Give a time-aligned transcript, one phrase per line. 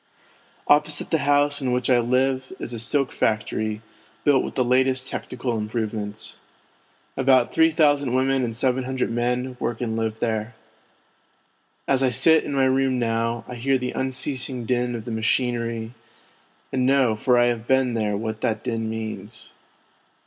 [0.67, 3.83] Opposite the house in which I live l is a silk factory,
[4.23, 6.39] built with the latest technical im provements.
[7.15, 10.55] About three thousand women and seven hundred men work and live there.
[11.87, 15.93] As I sit in my room now, I hear the unceasing din of the machinery,
[16.73, 19.53] and know for I have been there what that din means.